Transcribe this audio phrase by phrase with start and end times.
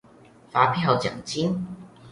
[0.49, 1.67] 發票獎金